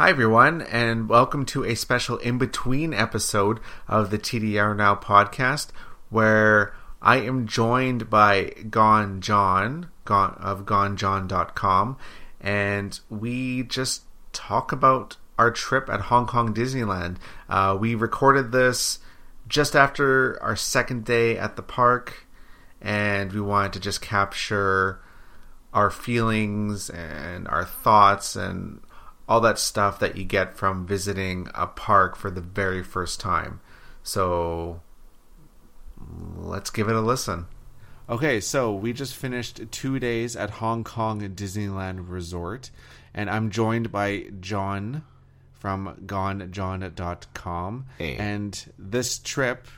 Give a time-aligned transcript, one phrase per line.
[0.00, 5.72] Hi, everyone, and welcome to a special in between episode of the TDR Now podcast
[6.08, 11.98] where I am joined by Gone John gone, of GoneJohn.com,
[12.40, 17.18] and we just talk about our trip at Hong Kong Disneyland.
[17.50, 19.00] Uh, we recorded this
[19.48, 22.26] just after our second day at the park,
[22.80, 24.98] and we wanted to just capture
[25.74, 28.80] our feelings and our thoughts and
[29.30, 33.60] all that stuff that you get from visiting a park for the very first time.
[34.02, 34.82] So
[36.36, 37.46] let's give it a listen.
[38.08, 42.72] Okay, so we just finished two days at Hong Kong Disneyland Resort,
[43.14, 45.04] and I'm joined by John
[45.52, 47.86] from GoneJohn.com.
[47.98, 48.16] Hey.
[48.16, 49.68] And this trip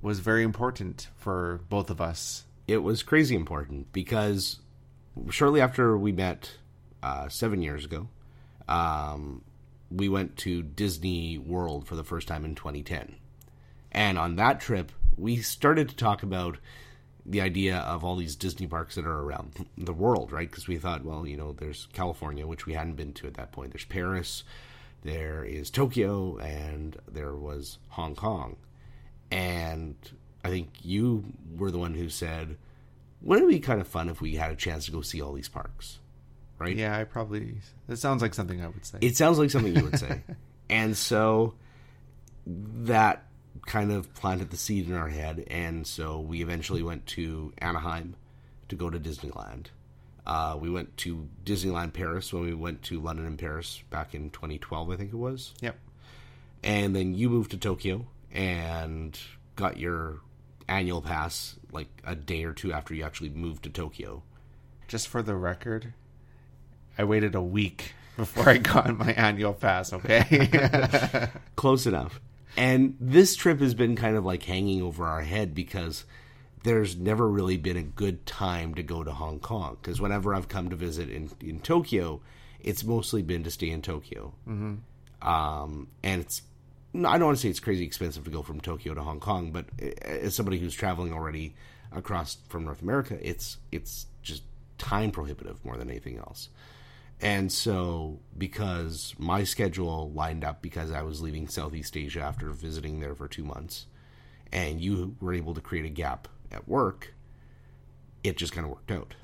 [0.00, 2.46] was very important for both of us.
[2.66, 4.60] It was crazy important because
[5.28, 6.52] shortly after we met
[7.02, 8.08] uh, seven years ago,
[8.68, 9.42] um,
[9.90, 13.16] we went to Disney World for the first time in 2010.
[13.92, 16.58] And on that trip, we started to talk about
[17.26, 20.50] the idea of all these Disney parks that are around the world, right?
[20.50, 23.52] Because we thought, well, you know, there's California, which we hadn't been to at that
[23.52, 23.72] point.
[23.72, 24.44] There's Paris,
[25.02, 28.56] there is Tokyo, and there was Hong Kong.
[29.30, 29.96] And
[30.44, 31.24] I think you
[31.56, 32.56] were the one who said,
[33.22, 35.32] wouldn't it be kind of fun if we had a chance to go see all
[35.32, 35.98] these parks?
[36.64, 36.76] Right?
[36.76, 37.56] Yeah, I probably.
[37.86, 38.98] That sounds like something I would say.
[39.00, 40.22] It sounds like something you would say.
[40.68, 41.54] and so
[42.46, 43.26] that
[43.66, 45.46] kind of planted the seed in our head.
[45.50, 48.16] And so we eventually went to Anaheim
[48.68, 49.66] to go to Disneyland.
[50.26, 54.30] Uh, we went to Disneyland Paris when we went to London and Paris back in
[54.30, 55.54] 2012, I think it was.
[55.60, 55.78] Yep.
[56.62, 59.18] And then you moved to Tokyo and
[59.54, 60.20] got your
[60.66, 64.22] annual pass like a day or two after you actually moved to Tokyo.
[64.88, 65.92] Just for the record,
[66.98, 71.28] I waited a week before I got my annual pass, okay?
[71.56, 72.20] Close enough.
[72.56, 76.04] And this trip has been kind of like hanging over our head because
[76.62, 79.76] there's never really been a good time to go to Hong Kong.
[79.80, 82.20] Because whenever I've come to visit in, in Tokyo,
[82.60, 84.32] it's mostly been to stay in Tokyo.
[84.48, 85.28] Mm-hmm.
[85.28, 86.42] Um, and it's,
[86.94, 89.50] I don't want to say it's crazy expensive to go from Tokyo to Hong Kong,
[89.50, 89.66] but
[90.02, 91.54] as somebody who's traveling already
[91.92, 94.42] across from North America, it's it's just
[94.78, 96.48] time prohibitive more than anything else.
[97.20, 103.00] And so, because my schedule lined up because I was leaving Southeast Asia after visiting
[103.00, 103.86] there for two months,
[104.52, 107.14] and you were able to create a gap at work,
[108.22, 109.14] it just kind of worked out.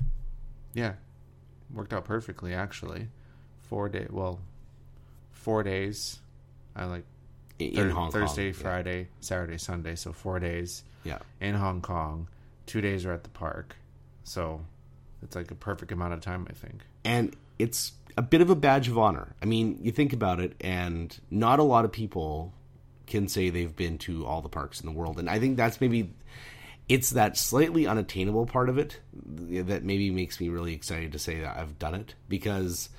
[0.73, 0.93] yeah,
[1.73, 3.09] worked out perfectly actually.
[3.63, 4.39] Four day, well,
[5.31, 6.19] four days.
[6.75, 7.05] I like
[7.59, 8.61] In, Hong Thursday, Kong.
[8.61, 9.95] Friday, Saturday, Sunday.
[9.95, 11.19] So four days Yeah.
[11.39, 12.27] in Hong Kong.
[12.65, 13.75] Two days are at the park.
[14.23, 14.65] So
[15.21, 16.81] it's like a perfect amount of time, I think.
[17.05, 19.35] and it's a bit of a badge of honor.
[19.41, 22.53] I mean, you think about it, and not a lot of people
[23.07, 25.81] can say they've been to all the parks in the world, and I think that's
[25.81, 26.13] maybe
[26.89, 31.39] it's that slightly unattainable part of it that maybe makes me really excited to say
[31.39, 32.89] that I've done it because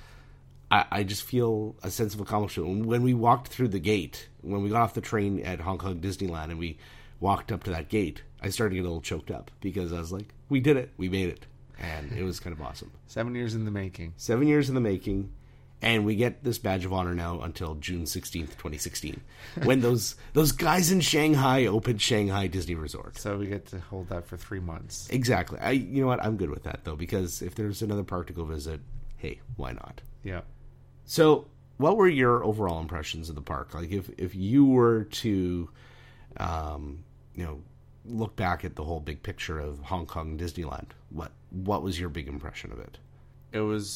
[0.71, 4.71] I, just feel a sense of accomplishment when we walked through the gate when we
[4.71, 6.77] got off the train at Hong Kong Disneyland and we
[7.19, 8.23] walked up to that gate.
[8.41, 10.91] I started to get a little choked up because I was like, "We did it!
[10.97, 11.45] We made it!"
[11.79, 12.91] And it was kind of awesome.
[13.07, 14.13] Seven years in the making.
[14.17, 15.31] seven years in the making.
[15.81, 19.19] And we get this badge of honor now until june 16th 2016
[19.63, 23.17] when those those guys in shanghai opened shanghai disney resort.
[23.17, 25.09] So we get to hold that for three months.
[25.09, 25.59] exactly.
[25.59, 26.23] I you know what?
[26.23, 28.79] I'm good with that though because if there's another park to go visit
[29.17, 29.99] hey why not?
[30.23, 30.41] Yeah.
[31.05, 31.47] so
[31.77, 33.73] what were your overall impressions of the park?
[33.73, 35.69] Like if if you were to
[36.37, 37.03] um
[37.35, 37.61] you know
[38.05, 42.09] look back at the whole big picture of hong kong disneyland what what was your
[42.09, 42.97] big impression of it
[43.51, 43.89] It was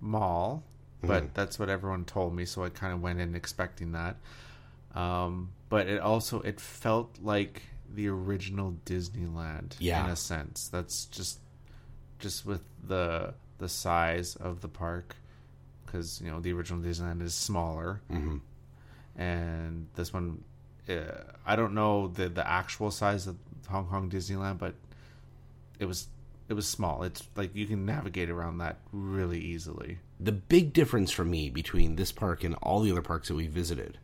[0.00, 0.62] small,
[1.02, 1.32] but Mm-hmm.
[1.34, 4.16] that's what everyone told me, so I kind of went in expecting that.
[4.94, 7.62] Um, but it also it felt like
[7.94, 10.04] the original Disneyland Yeah.
[10.04, 10.68] in a sense.
[10.68, 11.38] That's just
[12.18, 15.16] just with the the size of the park
[15.84, 18.40] because you know the original Disneyland is smaller, Mhm.
[19.16, 20.42] and this one
[20.88, 23.36] I don't know the the actual size of
[23.68, 24.74] Hong Kong Disneyland, but
[25.78, 26.08] it was
[26.48, 27.02] it was small.
[27.02, 29.98] It's like you can navigate around that really easily.
[30.18, 33.46] the big difference for me between this park and all the other parks that we
[33.46, 33.98] visited,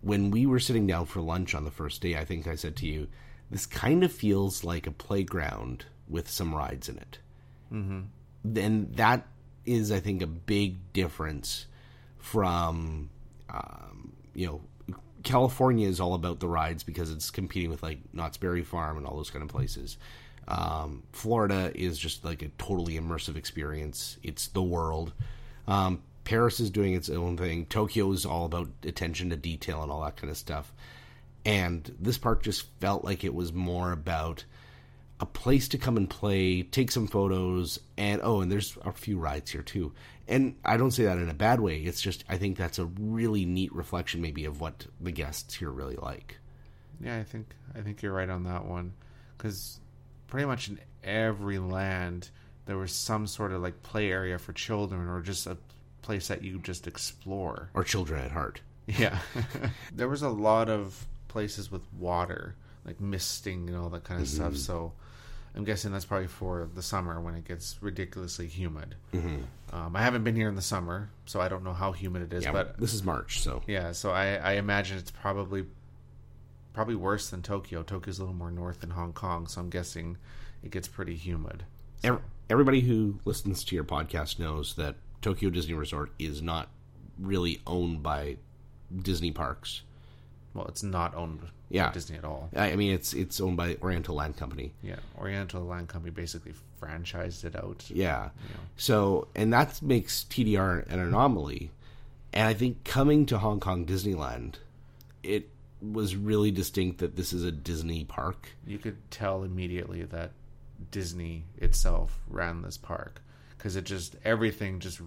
[0.00, 2.76] when we were sitting down for lunch on the first day, I think I said
[2.76, 3.08] to you,
[3.50, 7.18] this kind of feels like a playground with some rides in it.
[7.72, 8.00] Mm-hmm.
[8.44, 9.26] Then that
[9.64, 11.66] is, I think, a big difference
[12.18, 13.10] from,
[13.48, 14.60] um, you know,
[15.24, 19.06] California is all about the rides because it's competing with like Knott's Berry Farm and
[19.06, 19.96] all those kind of places.
[20.46, 24.18] Um, Florida is just like a totally immersive experience.
[24.22, 25.12] It's the world.
[25.66, 27.66] Um, Paris is doing its own thing.
[27.66, 30.72] Tokyo is all about attention to detail and all that kind of stuff.
[31.46, 34.44] And this park just felt like it was more about
[35.24, 39.18] a place to come and play, take some photos, and oh, and there's a few
[39.18, 39.92] rides here too.
[40.28, 41.78] And I don't say that in a bad way.
[41.78, 45.70] It's just I think that's a really neat reflection, maybe, of what the guests here
[45.70, 46.38] really like.
[47.00, 48.92] Yeah, I think I think you're right on that one,
[49.36, 49.80] because
[50.28, 52.30] pretty much in every land
[52.66, 55.56] there was some sort of like play area for children, or just a
[56.02, 57.68] place that you just explore.
[57.74, 58.60] Or children at heart.
[58.86, 59.18] Yeah,
[59.94, 62.54] there was a lot of places with water,
[62.86, 64.36] like misting and all that kind of Mm-hmm.
[64.54, 64.56] stuff.
[64.56, 64.92] So.
[65.56, 68.96] I'm guessing that's probably for the summer when it gets ridiculously humid.
[69.12, 69.42] Mm-hmm.
[69.72, 72.32] Um, I haven't been here in the summer, so I don't know how humid it
[72.32, 72.44] is.
[72.44, 75.64] Yeah, but this is March, so yeah, so I, I imagine it's probably
[76.72, 77.82] probably worse than Tokyo.
[77.82, 80.16] Tokyo's a little more north than Hong Kong, so I'm guessing
[80.62, 81.64] it gets pretty humid.
[82.02, 82.20] Ev-
[82.50, 86.68] everybody who listens to your podcast knows that Tokyo Disney Resort is not
[87.18, 88.36] really owned by
[89.02, 89.82] Disney parks.
[90.54, 91.88] Well, it's not owned Yeah.
[91.88, 92.48] by Disney at all.
[92.54, 94.72] I I mean, it's it's owned by Oriental Land Company.
[94.82, 97.84] Yeah, Oriental Land Company basically franchised it out.
[97.90, 98.30] Yeah.
[98.76, 101.70] So, and that makes TDR an anomaly.
[102.32, 104.54] And I think coming to Hong Kong Disneyland,
[105.22, 105.48] it
[105.80, 108.48] was really distinct that this is a Disney park.
[108.66, 110.30] You could tell immediately that
[110.90, 113.20] Disney itself ran this park
[113.56, 115.00] because it just everything just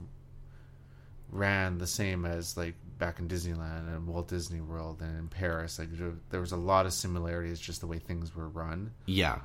[1.30, 5.80] ran the same as like back in Disneyland and Walt Disney World and in Paris.
[5.80, 5.90] Like
[6.30, 8.92] there- was a lot of similarities just the way things were run.
[9.06, 9.40] Yeah.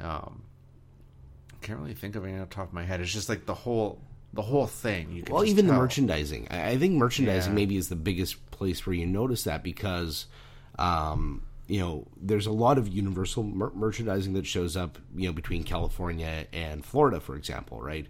[0.00, 0.42] Um,
[1.52, 3.00] I can't really think of any off the top of my head.
[3.00, 4.00] It's just like the whole
[4.32, 5.24] the whole thing.
[5.28, 6.48] Well, even the merchandising.
[6.50, 7.56] I I think merchandising Yeah.
[7.56, 10.26] maybe is the biggest place where you notice that because,
[10.78, 15.32] um, you know, there's a lot of universal mer- merchandising that shows up, you know,
[15.32, 18.06] between California and Florida, for example, right?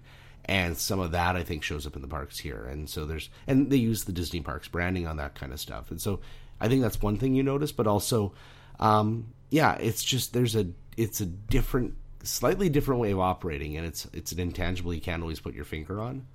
[0.51, 3.31] And some of that I think shows up in the parks here, and so there's
[3.47, 6.19] and they use the Disney parks branding on that kind of stuff, and so
[6.61, 8.33] I think that's one thing you notice, but also,
[8.81, 10.67] um, yeah, it's just there's a
[10.97, 11.95] it's a different,
[12.25, 15.65] slightly different way of operating, and it's it's an intangible you can't always put your
[15.65, 16.27] finger on.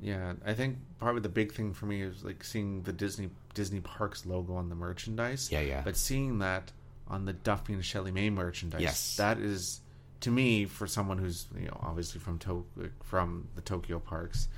[0.00, 3.80] Yeah, I think probably the big thing for me is like seeing the Disney Disney
[3.80, 5.50] Parks logo on the merchandise.
[5.50, 5.82] Yeah, yeah.
[5.84, 6.70] But seeing that
[7.08, 9.16] on the Duffy and Shelly May merchandise, Yes.
[9.16, 9.80] that is
[10.24, 12.66] to me for someone who's you know obviously from to-
[13.02, 14.48] from the Tokyo parks,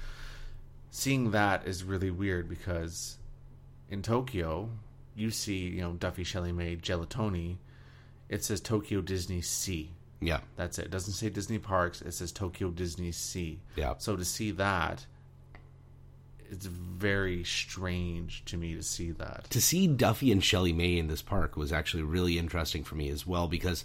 [0.91, 3.19] seeing that is really weird because
[3.91, 4.71] in Tokyo
[5.15, 7.57] you see you know Duffy Shelley May Gelatoni,
[8.29, 9.89] it says Tokyo DisneySea.
[10.21, 10.41] Yeah.
[10.57, 10.87] That's it.
[10.87, 12.01] It doesn't say Disney Parks.
[12.01, 13.59] It says Tokyo DisneySea.
[13.77, 13.95] Yeah.
[13.99, 15.05] So to see that,
[16.51, 19.45] it's very strange to me to see that.
[19.51, 23.11] to see Duffy and Shelley May in this park was actually really interesting for me
[23.11, 23.85] as well because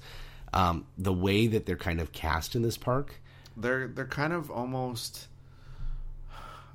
[0.54, 3.16] um, the way that they're kind of cast in this park.
[3.58, 5.28] They're they're kind of almost.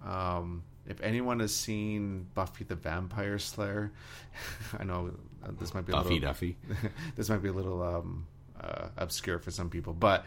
[0.05, 3.91] Um, if anyone has seen Buffy the Vampire Slayer,
[4.79, 5.11] I know
[5.45, 6.57] uh, this might be a Buffy little, Duffy.
[7.17, 8.27] this might be a little um,
[8.61, 10.25] uh, obscure for some people, but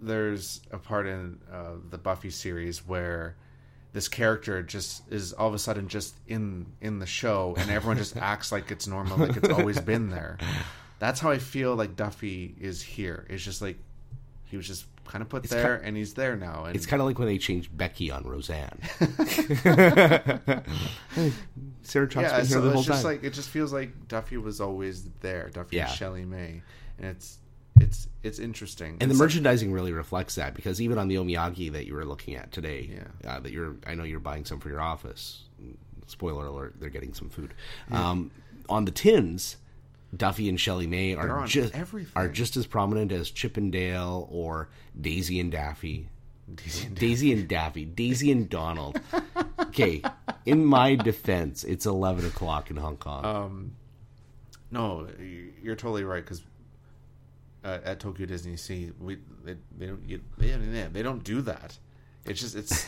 [0.00, 3.36] there's a part in uh, the Buffy series where
[3.92, 7.98] this character just is all of a sudden just in in the show, and everyone
[7.98, 10.38] just acts like it's normal, like it's always been there.
[11.02, 13.26] That's how I feel like Duffy is here.
[13.28, 13.76] It's just like
[14.44, 16.64] he was just kind of put there, and he's there now.
[16.66, 18.78] And It's kind of like when they changed Becky on Roseanne.
[21.82, 23.12] Sarah Chalke's yeah, been here so the whole it's just time.
[23.12, 25.50] like it just feels like Duffy was always there.
[25.52, 25.88] Duffy Yeah.
[25.88, 26.62] and Shelley May,
[26.98, 27.38] and it's
[27.80, 28.90] it's it's interesting.
[29.00, 32.04] and the It's- merchandising really reflects that because even on the Omiyage that you were
[32.04, 33.28] looking at today, Yeah.
[33.30, 35.42] uh, that you're, I know you're buying some for your office.
[36.06, 37.54] Spoiler alert: they're getting some food.
[37.90, 38.30] Um,
[38.68, 39.56] on the tins,
[40.14, 42.12] Duffy and Shelley May They're just everything.
[42.14, 44.68] are just as prominent as Chip and Dale or
[45.00, 46.08] Daisy and Daffy.
[46.54, 49.00] Daisy and Daisy and Daffy, Daisy and Donald.
[49.60, 50.02] Okay,
[50.44, 53.24] in my defense, it's eleven o'clock in Hong Kong.
[53.24, 53.72] Um,
[54.70, 55.08] no,
[55.62, 56.42] you're totally right because
[57.64, 61.78] uh, at Tokyo DisneySea, we they, they don't you, they, they don't do that.
[62.26, 62.86] It's just it's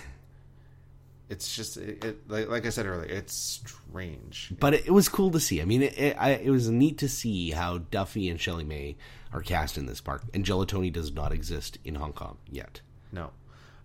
[1.35, 4.53] it's just it, it like, like I said earlier, it's strange.
[4.61, 5.61] but it, it was cool to see.
[5.61, 8.97] I mean, it, it, I, it was neat to see how Duffy and Shelley May
[9.33, 12.81] are cast in this park, and Gelatoni does not exist in Hong Kong yet.
[13.13, 13.31] No,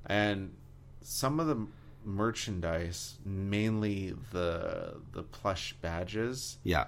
[0.06, 0.53] and
[1.01, 1.65] some of the
[2.06, 6.86] merchandise, mainly the the plush badges, Yeah,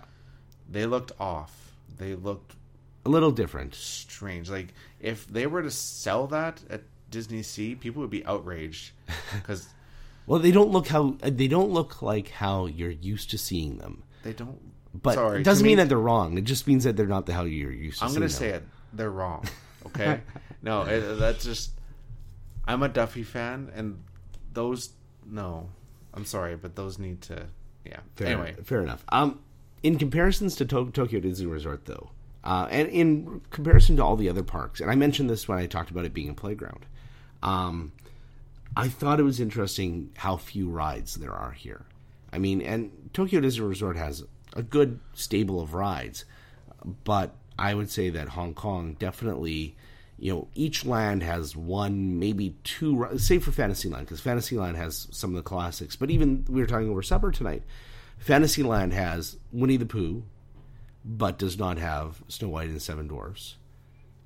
[0.69, 1.73] they looked off.
[1.97, 2.55] They looked
[3.05, 3.73] a little different.
[3.75, 4.49] strange.
[4.49, 8.91] Like if they were to sell that at DisneySea, people would be outraged
[9.33, 9.67] because
[10.31, 14.03] Well, they don't look how they don't look like how you're used to seeing them.
[14.23, 14.57] they don't.
[14.93, 16.37] But Sorry, it doesn't to mean me- that they're wrong.
[16.37, 18.05] It just means that they're not the how you're used to.
[18.05, 18.29] I'm gonna them.
[18.29, 18.63] say it.
[18.93, 19.45] They're wrong.
[19.87, 20.21] Okay.
[20.61, 21.71] no, it, that's just.
[22.65, 24.01] I'm a Duffy fan, and
[24.53, 24.91] those
[25.25, 25.69] no,
[26.13, 27.47] I'm sorry, but those need to.
[27.83, 27.99] Yeah.
[28.15, 29.03] Fair, anyway, fair enough.
[29.09, 29.39] Um,
[29.83, 32.11] in comparisons to to- Tokyo Disney Resort, though,
[32.45, 35.65] uh, and in comparison to all the other parks, and I mentioned this when I
[35.65, 36.85] talked about it being a playground,
[37.43, 37.91] um,
[38.75, 41.85] I thought it was interesting how few rides there are here.
[42.31, 44.23] I mean, and Tokyo Disney Resort has
[44.53, 46.25] a good stable of rides,
[47.03, 49.75] but I would say that Hong Kong definitely,
[50.17, 55.31] you know, each land has one, maybe two, save for Fantasyland, because Fantasyland has some
[55.31, 55.95] of the classics.
[55.95, 57.63] But even we were talking over supper tonight,
[58.17, 60.23] Fantasyland has Winnie the Pooh,
[61.03, 63.57] but does not have Snow White and the Seven Dwarfs.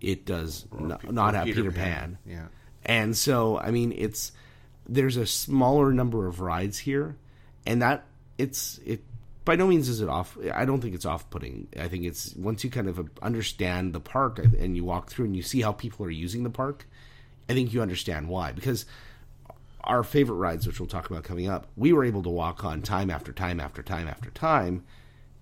[0.02, 2.18] It does Pe- not or have Peter, Pan.
[2.26, 2.48] Yeah.
[2.86, 4.32] And so, I mean, it's
[4.88, 7.16] there's a smaller number of rides here,
[7.66, 8.06] and that
[8.38, 9.02] it's it
[9.44, 10.38] by no means is it off.
[10.54, 11.68] I don't think it's off putting.
[11.80, 15.36] I think it's once you kind of understand the park and you walk through and
[15.36, 16.88] you see how people are using the park,
[17.50, 18.52] I think you understand why.
[18.52, 18.86] Because
[19.84, 22.82] our favorite rides, which we'll talk about coming up, we were able to walk on
[22.82, 24.84] time after time after time after time.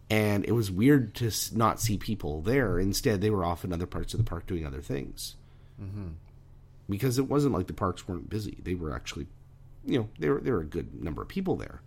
[0.09, 2.77] And it was weird to not see people there.
[2.77, 5.35] Instead, they were off in other parts of the park doing other things
[5.81, 6.09] mm-hmm.
[6.93, 8.59] Because it wasn't like the parks weren't busy.
[8.63, 9.25] They were actually,
[9.83, 11.81] you know, there there were a good number of people there,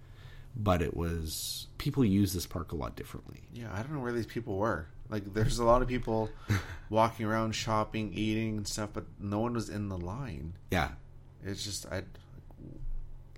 [0.57, 3.43] but it was people use this park a lot differently.
[3.55, 4.89] Yeah, I don't know where these people were.
[5.09, 6.29] Like, there's a lot of people
[6.91, 10.55] walking around, shopping, eating, and stuff, but no one was in the line.
[10.73, 10.91] Yeah,
[11.45, 12.03] It's just, I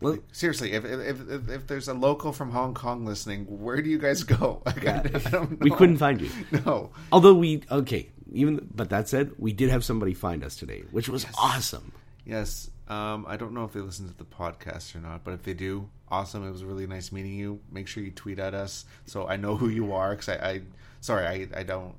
[0.01, 3.91] well, seriously, if if, if if there's a local from Hong Kong listening, where do
[3.91, 4.63] you guys go?
[4.65, 5.03] Like, I,
[5.39, 6.31] I we couldn't find you.
[6.65, 10.85] No, Although we okay, even but that said, we did have somebody find us today,
[10.91, 11.93] which was awesome.
[12.25, 12.71] yes.
[12.89, 15.53] Um, I don't know if they listen to the podcast or not, but if they
[15.53, 16.47] do, awesome.
[16.47, 17.61] It was really nice meeting you.
[17.71, 20.11] Make sure you tweet at us so I know who you are.
[20.11, 20.63] Because I, I,
[21.03, 21.95] sorry, I, I don't,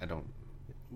[0.00, 0.24] I don't,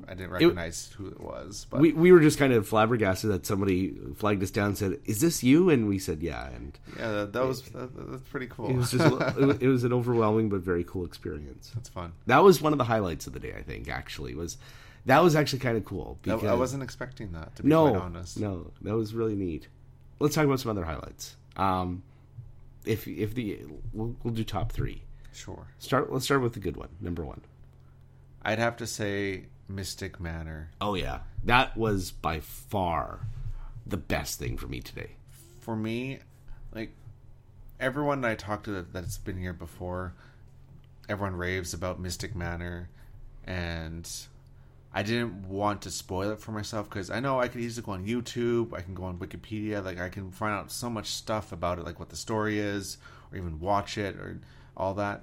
[0.09, 1.67] I didn't recognize who it was.
[1.69, 4.99] But We we were just kind of flabbergasted that somebody flagged us down and said,
[5.05, 8.47] "Is this you?" And we said, "Yeah." And yeah, that, that was that, that's pretty
[8.47, 8.71] cool.
[8.71, 9.05] it was just
[9.61, 11.71] it was- an overwhelming but very cool experience.
[11.75, 12.13] that's fun.
[12.27, 13.55] That was one of the highlights of the day.
[13.57, 14.57] I think actually was
[15.05, 16.19] that was actually kind of cool.
[16.23, 18.39] I, Because, I wasn't expecting that to be no, quite honest.
[18.41, 19.69] no, that was really neat.
[20.21, 21.37] Let's talk about some other highlights.
[21.57, 22.03] Um,
[22.87, 23.59] if if the
[23.93, 25.03] we'll, we'll do top three.
[25.35, 26.13] Sure, Start.
[26.13, 26.89] Let's start with the good one.
[27.01, 27.41] Number one.
[28.45, 30.71] I'd have to say Mystic Manor.
[30.81, 33.21] Oh yeah, that was by far
[33.87, 35.13] the best thing for me today.
[35.61, 36.19] for me,
[36.75, 36.91] like
[37.81, 40.13] everyone I talked to that, that's been here before,
[41.09, 42.89] everyone raves about Mystic Manor,
[43.45, 44.09] and
[44.93, 47.93] I didn't want to spoil it for myself because I know I could easily go
[47.93, 51.53] on YouTube, I can go on Wikipedia, like I can find out so much stuff
[51.53, 52.99] about it, like what the story is,
[53.31, 54.39] or even watch it, or
[54.77, 55.23] all that.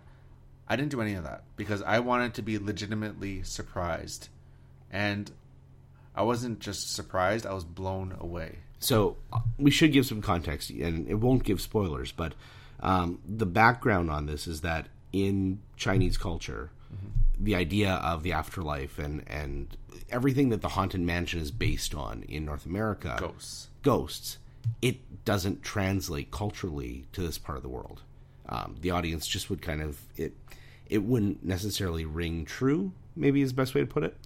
[0.69, 4.29] I didn't do any of that because I wanted to be legitimately surprised,
[4.91, 5.31] and
[6.15, 8.59] I wasn't just surprised; I was blown away.
[8.79, 12.33] So uh, we should give some context, and it won't give spoilers, but
[12.81, 16.69] um, the background on this is that in Chinese culture,
[17.39, 19.77] the idea of the afterlife and and
[20.09, 23.67] everything that the haunted mansion is based on in North America, Ghosts.
[23.81, 24.37] ghosts,
[24.81, 28.01] it doesn't translate culturally to this part of the world.
[28.49, 30.33] Um, the audience just would kind of it
[30.89, 32.91] it wouldn't necessarily ring true.
[33.15, 34.17] Maybe is the best way to put it.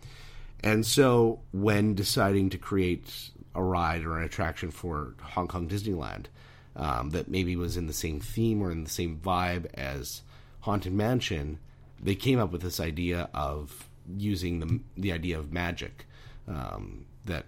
[0.63, 6.27] And so, when deciding to create a ride or an attraction for Hong Kong Disneyland
[6.75, 10.22] um, that maybe was in the same theme or in the same vibe as
[10.62, 11.60] Haunted Mansion,
[12.01, 16.06] they came up with this idea of using the the idea of magic
[16.48, 17.46] um, that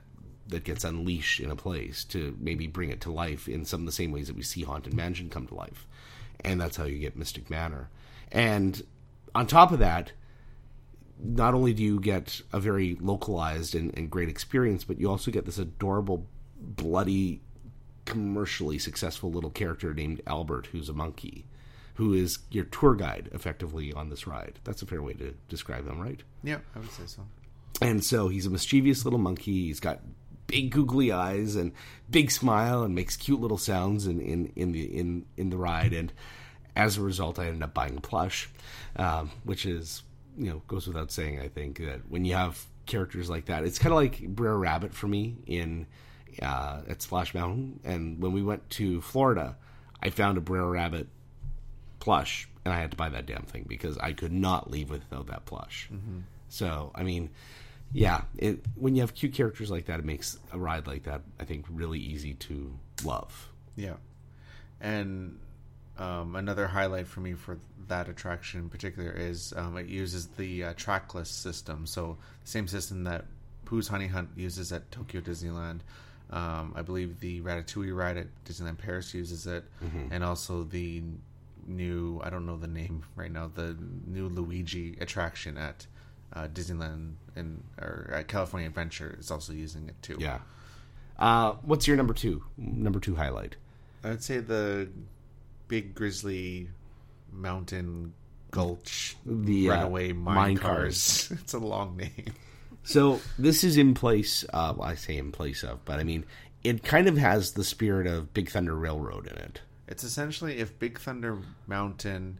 [0.48, 3.86] that gets unleashed in a place to maybe bring it to life in some of
[3.86, 5.88] the same ways that we see Haunted Mansion come to life,
[6.44, 7.90] and that's how you get Mystic Manor.
[8.32, 8.82] And
[9.34, 10.12] on top of that,
[11.20, 15.32] not only do you get a very localized and, and great experience, but you also
[15.32, 16.28] get this adorable,
[16.60, 17.42] bloody,
[18.06, 21.46] commercially successful little character named Albert, who's a monkey,
[21.96, 24.60] who is your tour guide effectively on this ride.
[24.64, 26.22] That's a fair way to describe him, right?
[26.44, 27.24] Yeah, I would say so.
[27.82, 29.68] And so he's a mischievous little monkey.
[29.68, 30.02] He's got
[30.56, 31.74] big googly eyes and
[32.10, 35.92] big smile and makes cute little sounds in, in, in the in, in the ride.
[35.92, 36.14] And
[36.78, 38.50] as a result, I ended up buying a plush,
[38.96, 40.04] um, which is
[40.38, 41.42] you know goes without saying.
[41.42, 44.94] I think that when you have characters like that, it's kind of like Brer Rabbit
[44.94, 45.88] for me in
[46.42, 47.82] uh, at Splash Mountain.
[47.84, 49.58] And when we went to Florida,
[50.02, 51.08] I found a Brer Rabbit
[52.00, 55.28] plush, and I had to buy that damn thing because I could not leave without
[55.28, 55.90] that plush.
[56.48, 57.32] So, I mean,
[57.92, 61.22] yeah, it, when you have cute characters like that, it makes a ride like that,
[61.40, 62.74] I think, really easy to
[63.04, 63.50] love.
[63.76, 63.96] Yeah,
[64.82, 65.40] and
[65.98, 70.66] um, another highlight for me for that attraction in particular is um, it uses the
[70.66, 71.86] uh, trackless system.
[71.86, 73.26] So the same system that
[73.66, 75.80] Pooh's Honey Hunt uses at Tokyo Disneyland.
[76.32, 79.64] Um, I believe the Ratatouille ride at Disneyland Paris uses it,
[80.12, 81.04] and also the
[81.68, 83.76] new I don't know the name right now the
[84.06, 85.88] new Luigi attraction at
[86.36, 90.18] uh, Disneyland and or at California Adventure is also using it too.
[90.20, 90.40] Yeah.
[91.18, 92.44] Uh, what's your number two?
[92.58, 93.56] Number two highlight.
[94.04, 94.90] I'd say the
[95.68, 96.70] big grizzly
[97.32, 98.14] mountain
[98.52, 101.32] gulch The, uh, runaway mine, mine cars.
[101.42, 102.34] it's a long name.
[102.84, 104.46] So this is in place.
[104.54, 106.26] Uh, well, I say in place of, but I mean
[106.64, 109.62] it kind of has the spirit of Big Thunder Railroad in it.
[109.88, 111.38] It's essentially if Big Thunder
[111.68, 112.40] Mountain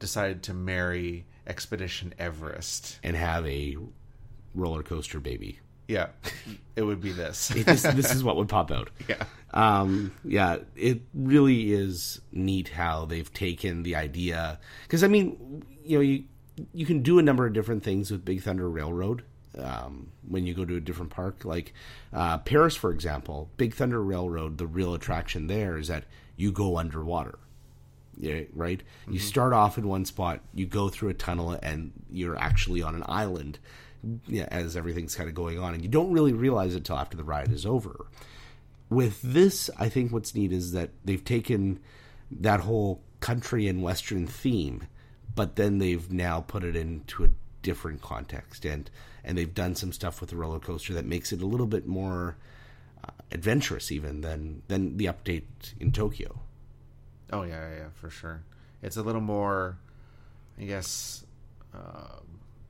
[0.00, 3.00] decided to marry Expedition Everest.
[3.02, 3.76] and have a
[4.54, 5.58] roller coaster baby.
[5.88, 6.06] Yeah,
[6.76, 7.50] it would be this.
[7.50, 8.90] It just, this is what would pop out.
[9.08, 9.24] yeah.
[9.52, 15.98] Um, yeah, it really is neat how they've taken the idea because I mean, you
[15.98, 16.24] know, you
[16.72, 19.24] you can do a number of different things with Big Thunder Railroad
[19.58, 21.74] um, when you go to a different park, like
[22.12, 23.50] uh, Paris, for example.
[23.56, 26.04] Big Thunder Railroad, the real attraction there is that
[26.36, 27.38] you go underwater.
[28.16, 28.82] Yeah, right.
[29.08, 32.94] You start off in one spot, you go through a tunnel, and you're actually on
[32.94, 33.58] an island.
[34.26, 37.16] Yeah, as everything's kind of going on, and you don't really realize it till after
[37.16, 38.06] the ride is over
[38.90, 41.78] with this, I think what's neat is that they've taken
[42.30, 44.88] that whole country and western theme,
[45.34, 47.28] but then they've now put it into a
[47.62, 48.90] different context, and
[49.22, 51.86] and they've done some stuff with the roller coaster that makes it a little bit
[51.86, 52.36] more
[53.04, 55.44] uh, adventurous, even than than the update
[55.78, 56.40] in Tokyo.
[57.32, 58.42] Oh yeah, yeah, yeah, for sure.
[58.82, 59.76] It's a little more,
[60.58, 61.24] I guess,
[61.74, 62.16] uh,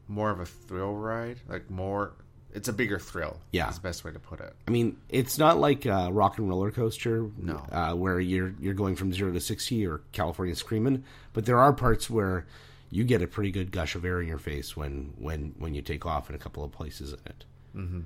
[0.08, 1.38] more of a thrill ride.
[1.48, 2.12] Like more,
[2.52, 3.38] it's a bigger thrill.
[3.52, 3.68] Yeah.
[3.68, 4.54] is the best way to put it.
[4.66, 7.64] I mean, it's not like a rock and roller coaster, No.
[7.70, 11.72] uh, where you're you're going from zero to sixty or California Screaming, but there are
[11.72, 12.46] parts where
[12.90, 15.82] you get a pretty good gush of air in your face when when when you
[15.82, 17.44] take off in a couple of places in it,
[17.76, 18.00] mm-hmm.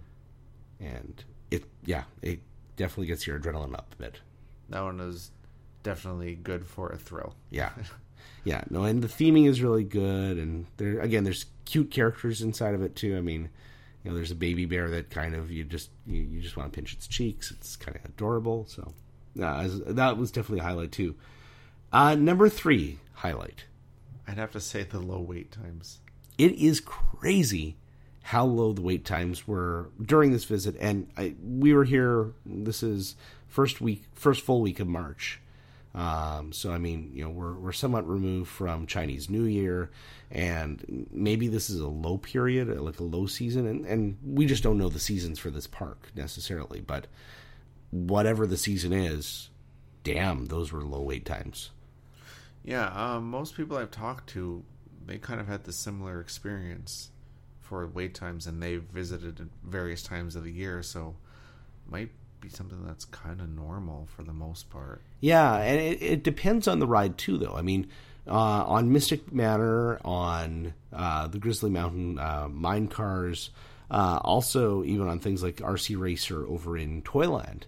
[0.79, 2.41] and it yeah, it
[2.77, 4.21] definitely gets your adrenaline up a bit.
[4.69, 5.31] That one is
[5.85, 7.37] definitely good for a thrill.
[7.51, 7.71] Yeah,
[8.45, 12.75] yeah, no, and the theming is really good, and there again, there's cute characters inside
[12.75, 13.17] of it too.
[13.17, 13.51] I mean,
[14.03, 16.73] you know, there's a baby bear that kind of you just you, you just want
[16.73, 17.53] to pinch its cheeks.
[17.53, 18.67] It's kind of adorable.
[18.67, 18.93] So,
[19.41, 21.15] uh, that was definitely a highlight too.
[21.93, 23.67] Uh, number three highlight.
[24.27, 26.01] I'd have to say the low wait times.
[26.39, 27.77] It is crazy
[28.23, 32.33] how low the wait times were during this visit, and I, we were here.
[32.45, 33.17] This is
[33.47, 35.41] first week, first full week of March.
[35.95, 39.91] Um, so I mean, you know, we're we're somewhat removed from Chinese New Year,
[40.31, 44.63] and maybe this is a low period, like a low season, and and we just
[44.63, 46.81] don't know the seasons for this park necessarily.
[46.81, 47.07] But
[47.91, 49.51] whatever the season is,
[50.03, 51.71] damn, those were low wait times.
[52.65, 54.65] Yeah, um, most people I've talked to,
[55.07, 57.11] they kind of had the similar experience
[57.61, 61.15] for wait times, and they've visited various times of the year, so
[61.87, 65.03] might be something that's kind of normal for the most part.
[65.21, 67.55] Yeah, and it, it depends on the ride too, though.
[67.57, 67.89] I mean,
[68.27, 73.51] uh, on Mystic Manor, on uh, the Grizzly Mountain uh, mine cars,
[73.91, 77.67] uh, also even on things like RC Racer over in Toyland,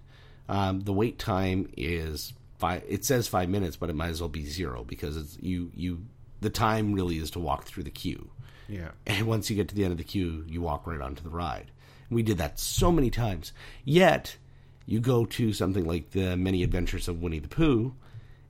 [0.48, 2.82] um, the wait time is five.
[2.88, 6.04] It says five minutes, but it might as well be zero because it's you you.
[6.40, 8.30] The time really is to walk through the queue.
[8.68, 8.90] Yeah.
[9.06, 11.30] And once you get to the end of the queue, you walk right onto the
[11.30, 11.70] ride.
[12.10, 13.52] We did that so many times.
[13.84, 14.36] Yet,
[14.86, 17.94] you go to something like the Many Adventures of Winnie the Pooh,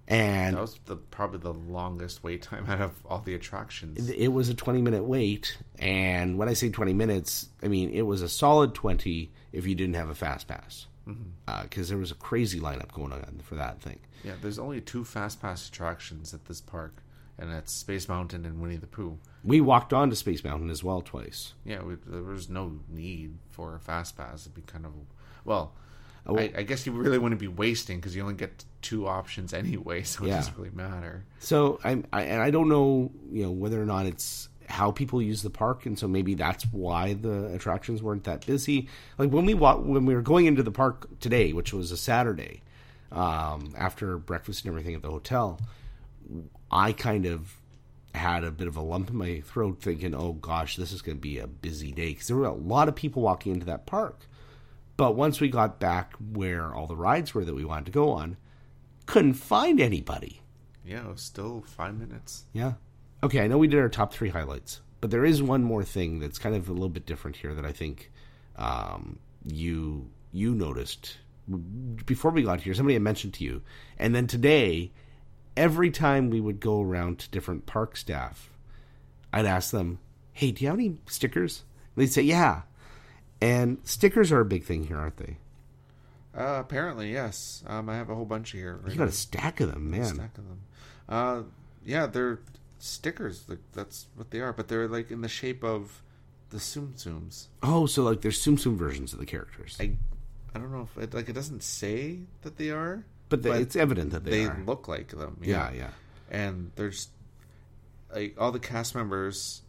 [0.09, 4.09] and That was the probably the longest wait time out of all the attractions.
[4.09, 5.59] it was a 20 minute wait.
[5.79, 9.75] And when I say 20 minutes, I mean it was a solid 20 if you
[9.75, 10.87] didn't have a fast pass.
[11.09, 11.23] Mm-hmm.
[11.47, 14.01] Uh, because there was a crazy lineup going on for that thing.
[14.25, 17.01] Yeah, there's only two fast pass attractions at this park,
[17.39, 19.19] and that's Space Mountain and Winnie the Pooh.
[19.45, 21.55] We walked on to Space Mountain as well twice.
[21.65, 24.43] Yeah, we, there was no need for a fast pass.
[24.43, 24.93] It'd be kind of
[25.45, 25.75] well.
[26.29, 26.37] Oh.
[26.39, 30.03] I, I guess you really wouldn't be wasting because you only get two options anyway,
[30.05, 30.37] so it Yeah.
[30.37, 31.25] doesn't really matter.
[31.39, 35.23] So I'm, I, and I don't know, you know, whether or not it's how people
[35.23, 38.89] use the park, and so maybe that's why the attractions weren't that busy.
[39.19, 41.97] Like when we wa- when we were going into the park today, which was a
[41.97, 42.63] Saturday,
[43.13, 45.61] um, after breakfast and everything at the hotel,
[46.71, 47.57] I kind of
[48.15, 51.19] had a bit of a lump in my throat, thinking, "Oh gosh, this is going
[51.19, 53.87] to be a busy day," because there were a lot of people walking into that
[53.87, 54.27] park.
[54.97, 58.11] But once we got back where all the rides were that we wanted to go
[58.13, 58.37] on,
[59.05, 60.43] couldn't find anybody.
[60.85, 62.45] Yeah, it was still five minutes.
[62.53, 62.75] Yeah.
[63.23, 66.21] Okay, I know we did our top three highlights, but there is one more thing
[66.21, 68.11] that's kind of a little bit different here that I think
[68.57, 71.19] um, you you noticed
[72.05, 72.75] before we got here.
[72.75, 73.63] Somebody had mentioned to you,
[73.99, 74.93] and then today,
[75.57, 78.51] every time we would go around to different park staff,
[79.33, 79.99] I'd ask them,
[80.33, 82.63] "Hey, do you have any stickers?" And they'd say, "Yeah."
[83.41, 85.37] And stickers are a big thing here, aren't they?
[86.37, 87.63] Uh, apparently, yes.
[87.67, 88.81] Um, I have a whole bunch here.
[88.83, 89.99] Right You got a stack of them, now.
[89.99, 90.15] man.
[90.15, 90.61] stack of them.
[91.09, 91.43] Uh,
[91.85, 92.41] yeah, they're
[92.79, 93.45] stickers.
[93.73, 96.03] That's what they are, but they're like in the shape of
[96.51, 97.47] the Tsum Tsums.
[97.63, 99.93] Oh, so like there's Tsum Tsum versions of the characters, I,
[100.55, 103.77] I don't know if it like it doesn't say that they are, but, the, it's
[103.77, 105.39] evident that they, they look like them.
[105.43, 105.91] yeah, yeah.
[106.31, 107.09] and there's
[108.15, 109.63] like all the cast members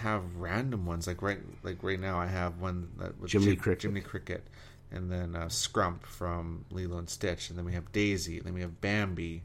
[0.00, 1.06] have random ones.
[1.06, 3.82] Like right, like right now, I have one that with Jiminy Jim- Cricket.
[3.82, 4.46] Jiminy Cricket,
[4.90, 8.54] and then uh, Scrump from Lilo and Stitch, and then we have Daisy, and then
[8.54, 9.42] we have Bambi,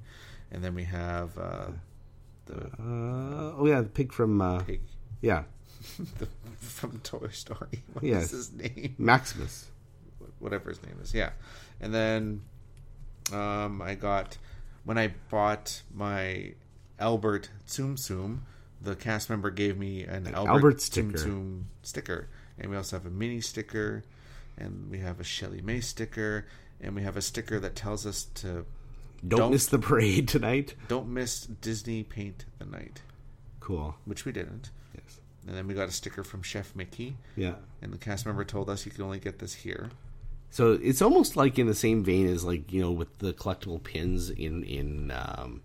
[0.52, 1.68] and then we have uh,
[2.46, 4.82] the Uh, oh yeah, the pig from uh, pig
[5.22, 5.44] yeah
[6.20, 7.84] the, from Toy Story.
[7.94, 8.32] What is Yes.
[8.32, 8.96] his name?
[8.98, 9.68] Maximus.
[10.40, 11.14] whatever his name is.
[11.14, 11.32] Yeah,
[11.82, 12.42] and then
[13.34, 14.38] um, I got
[14.86, 16.54] when I bought my
[17.00, 18.40] Albert Tsum Tsum,
[18.82, 21.18] the cast member gave me an, Albert, Albert sticker.
[21.18, 24.04] Tsum sticker, and we also have a mini sticker,
[24.58, 26.46] and we have a Shelly May sticker,
[26.82, 28.66] and we have a sticker that tells us to
[29.28, 30.76] Don't, Don't- miss the parade tonight.
[30.88, 33.02] don't miss Disney Paint the Night,
[33.60, 33.96] Cool.
[34.06, 34.72] which we didn't.
[34.96, 35.20] Yes.
[35.46, 37.56] And then we got a sticker from Chef Mickey, Yeah.
[37.82, 39.90] and the cast member told us you can only get this here.
[40.52, 43.84] So it's almost like in the same vein as like you know with the collectible
[43.84, 45.62] pins in in um,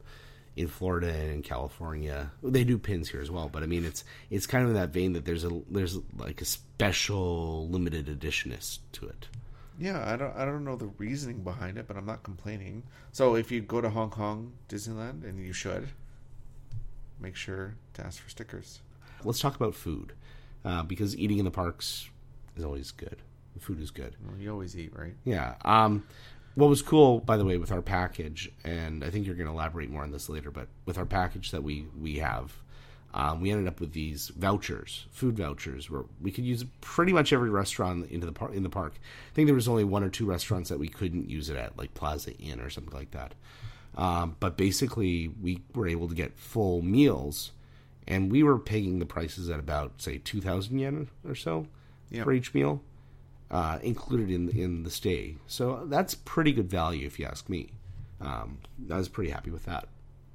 [0.57, 2.31] in Florida and in California.
[2.43, 4.91] They do pins here as well, but I mean it's it's kind of in that
[4.91, 9.29] vein that there's a there's like a special limited editionness to it.
[9.79, 12.85] Yeah, I don't I don't know the reasoning behind it, but I'm not complaining.
[13.13, 15.89] So if you go to Hong Kong Disneyland, and you should,
[17.19, 18.81] make sure to ask for stickers.
[19.25, 20.13] Let's talk about food
[20.65, 22.09] uh, because eating in the parks
[22.57, 23.17] is always good.
[23.55, 24.17] The food is good.
[24.27, 25.15] Well, you always eat, right?
[25.25, 25.55] Yeah.
[25.65, 26.05] Um,
[26.55, 29.53] what was cool, by the way, with our package, and I think you're going to
[29.53, 32.53] elaborate more on this later, but with our package that we we have,
[33.13, 37.33] um, we ended up with these vouchers, food vouchers, where we could use pretty much
[37.33, 38.95] every restaurant into the par- in the park.
[38.97, 41.77] I think there was only one or two restaurants that we couldn't use it at,
[41.79, 43.35] like Plaza Inn or something like that.
[43.97, 47.53] Um, but basically, we were able to get full meals,
[48.09, 51.67] and we were paying the prices at about say two thousand yen or so
[52.11, 52.25] Yeah.
[52.25, 52.83] for each meal
[53.55, 55.37] uh, included in in the stay.
[55.47, 57.71] So that's pretty good value, if you ask me.
[58.21, 58.59] Um,
[58.91, 59.87] I was pretty happy with that.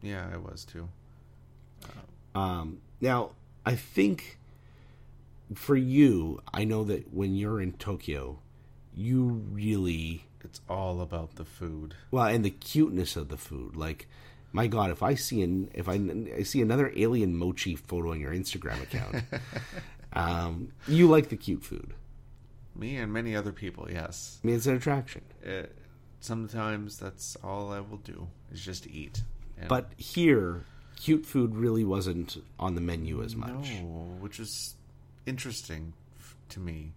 [0.01, 0.88] Yeah, I was too.
[2.34, 3.32] Um, now,
[3.65, 4.38] I think
[5.53, 8.39] for you, I know that when you're in Tokyo,
[8.95, 11.95] you really It's all about the food.
[12.12, 13.75] well, and the cuteness of the food.
[13.75, 14.08] Like,
[14.53, 15.99] my God, if I see an if I,
[16.38, 19.23] I see another alien mochi photo on your Instagram account,
[20.13, 21.93] um, you like the cute food.
[22.80, 24.39] Me and many other people, yes.
[24.44, 25.22] I mean, it's an attraction.
[25.44, 25.76] It,
[26.22, 29.22] sometimes that's all I will do is just eat.
[29.58, 30.63] And But here,
[30.96, 33.50] cute food really wasn't on the menu as much.
[33.82, 34.76] No, which is
[35.26, 36.94] interesting f- to me.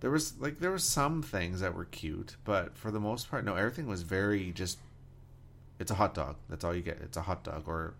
[0.00, 3.44] There was like there were some things that were cute, but for the most part,
[3.44, 3.54] no.
[3.54, 4.78] Everything was very just.
[5.78, 6.36] It's a hot dog.
[6.48, 6.98] That's all you get.
[7.02, 7.94] It's a hot dog, or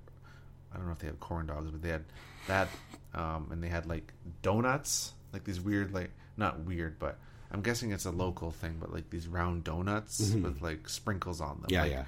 [0.72, 2.04] I don't know if they had corn dogs, but they had
[2.46, 2.68] that,
[3.14, 7.18] um, and they had like donuts, like these weird, like not weird, but
[7.52, 11.60] I'm guessing it's a local thing, but like these round donuts with like sprinkles on
[11.60, 11.66] them.
[11.68, 12.04] Yeah, Like, yeah.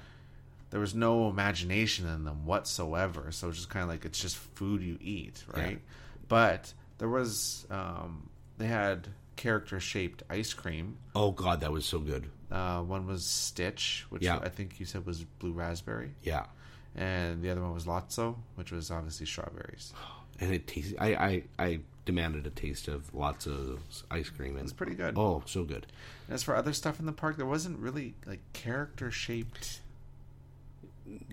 [0.71, 3.31] there was no imagination in them whatsoever.
[3.31, 5.79] So it's just kind of like it's just food you eat, right?
[6.27, 10.97] But there was um, they had character shaped ice cream.
[11.15, 12.29] Oh God, that was so good.
[12.51, 14.37] Uh, one was Stitch, which Yeah.
[14.37, 16.45] I think you said was blue raspberry, Yeah,
[16.95, 19.91] and the other one was Lotso, which was obviously strawberries.
[20.39, 20.97] and it tasted.
[20.99, 23.79] I, I I demanded a taste of Lotso
[24.11, 25.17] ice cream, and It's pretty good.
[25.17, 25.87] oh, so good.
[26.29, 29.79] As for other stuff in the park, there wasn't really like character shaped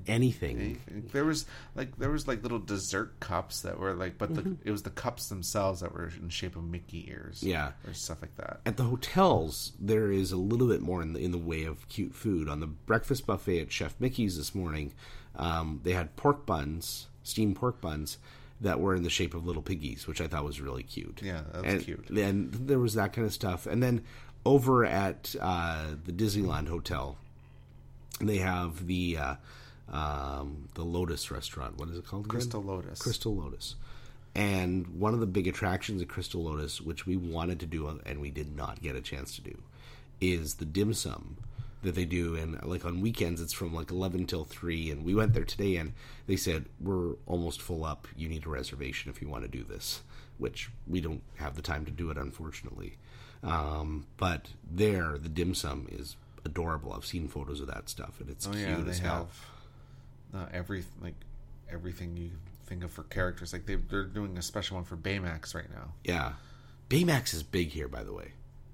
[0.08, 0.58] Anything.
[0.58, 1.08] anything.
[1.12, 4.70] There was like there was like little dessert cups that were like, but the, it
[4.72, 7.72] was the cups themselves that were in shape of Mickey ears, Yeah.
[7.86, 8.60] or stuff like that.
[8.66, 11.88] At the hotels, there is a little bit more in the in the way of
[11.88, 12.48] cute food.
[12.48, 14.92] On the breakfast buffet at Chef Mickey's this morning,
[15.36, 18.18] um, they had pork buns, steamed pork buns
[18.60, 21.20] that were in the shape of little piggies, which I thought was really cute.
[21.22, 22.10] Yeah, that was and, cute.
[22.10, 23.66] And there was that kind of stuff.
[23.66, 24.04] And then
[24.44, 27.16] over at uh, the Disneyland Hotel,
[28.20, 29.34] they have the uh,
[29.90, 31.78] um, the Lotus restaurant.
[31.78, 32.26] What is it called?
[32.26, 32.30] again?
[32.30, 32.98] Crystal Lotus.
[32.98, 33.76] Crystal Lotus.
[34.34, 38.20] And one of the big attractions at Crystal Lotus, which we wanted to do and
[38.20, 39.60] we did not get a chance to do,
[40.20, 41.38] is the dim sum
[41.82, 42.34] that they do.
[42.36, 44.90] And like on weekends, it's from like 11 till 3.
[44.90, 45.92] And we went there today and
[46.26, 48.06] they said, We're almost full up.
[48.16, 50.02] You need a reservation if you want to do this,
[50.38, 52.96] which we don't have the time to do it, unfortunately.
[53.42, 56.92] Um, but there, the dim sum is adorable.
[56.92, 59.28] I've seen photos of that stuff and it's Oh cute yeah, they as hell.
[60.32, 61.14] have uh, every like
[61.70, 62.30] everything you
[62.66, 63.52] think of for characters.
[63.52, 65.92] Like they they're doing a special one for Baymax right now.
[66.04, 66.32] Yeah.
[66.88, 68.32] Baymax is big here, by the way.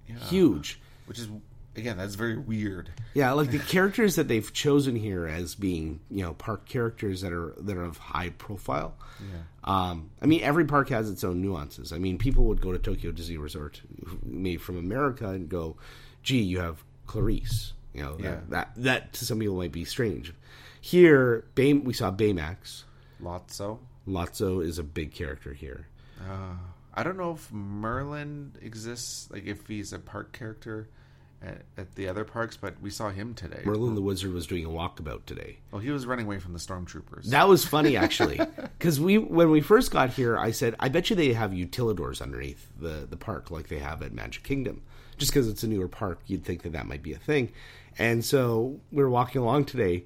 [0.08, 0.18] Yeah.
[0.18, 0.80] Huge.
[1.06, 1.28] which is
[1.76, 2.90] again, that's very weird.
[3.14, 7.32] Yeah, like the characters that they've chosen here as being, you know, park characters that
[7.32, 8.94] are that are of high profile.
[9.20, 9.42] Yeah.
[9.64, 11.92] Um, I mean, every park has its own nuances.
[11.92, 13.80] I mean, people would go to Tokyo Disney Resort,
[14.24, 15.76] made from America, and go,
[16.22, 18.30] "Gee, you have Clarice." You know, Yeah.
[18.30, 20.32] that, that that to some people might be strange.
[20.80, 22.84] Here, Bay, we saw Baymax.
[23.22, 23.78] Lotso.
[24.06, 25.88] Lotso is a big character here.
[26.20, 26.54] Uh,
[26.94, 30.88] I don't know if Merlin exists, like if he's a park character
[31.46, 33.62] at, at the other parks, but we saw him today.
[33.64, 35.58] Merlin the Wizard was doing a walkabout today.
[35.70, 37.24] Well, he was running away from the stormtroopers.
[37.26, 38.38] That was funny actually,
[38.78, 42.20] because we when we first got here, I said, "I bet you they have utilidors
[42.20, 44.82] underneath the the park like they have at Magic Kingdom."
[45.18, 47.50] Just because it's a newer park, you'd think that that might be a thing.
[47.98, 50.04] And so we were walking along today,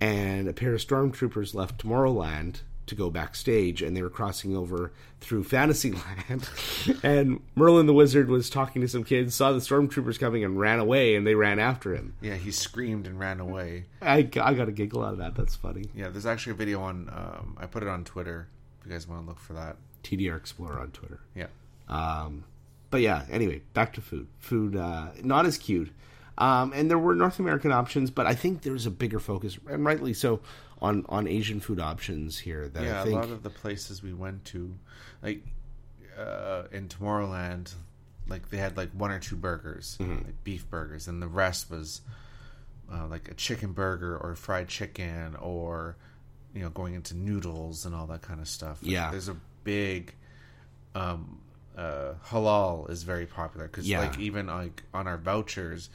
[0.00, 4.92] and a pair of stormtroopers left Tomorrowland to go backstage, and they were crossing over
[5.20, 6.48] through Fantasyland.
[7.02, 10.78] and Merlin the Wizard was talking to some kids, saw the stormtroopers coming, and ran
[10.78, 12.14] away, and they ran after him.
[12.20, 13.86] yeah, he screamed and ran away.
[14.00, 15.34] I, I got a giggle out of that.
[15.34, 15.84] That's funny.
[15.94, 17.08] Yeah, there's actually a video on.
[17.08, 18.48] Um, I put it on Twitter.
[18.80, 19.76] If you guys want to look for that.
[20.02, 21.20] TDR Explorer on Twitter.
[21.34, 21.46] Yeah.
[21.88, 22.44] Um,
[22.90, 24.26] but yeah, anyway, back to food.
[24.38, 25.90] Food, uh, not as cute.
[26.38, 29.84] Um, and there were North American options, but I think there's a bigger focus, and
[29.84, 30.40] rightly so,
[30.82, 32.68] on, on Asian food options here.
[32.68, 34.74] That yeah, I think a lot of the places we went to,
[35.22, 35.42] like
[36.18, 37.72] uh, in Tomorrowland,
[38.28, 40.24] like they had like one or two burgers, Mm-hmm.
[40.26, 42.02] like beef burgers, and the rest was
[42.92, 45.96] uh, like a chicken burger or fried chicken or
[46.54, 48.78] you know going into noodles and all that kind of stuff.
[48.82, 49.10] Yeah.
[49.10, 50.14] there's a big
[50.94, 51.40] um,
[51.76, 54.00] uh, halal is very popular because Yeah.
[54.00, 55.88] like even like on our vouchers.